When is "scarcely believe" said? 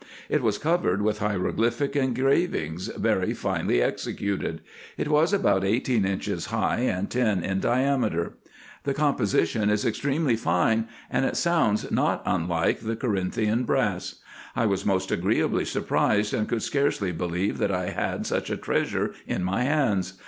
16.63-17.59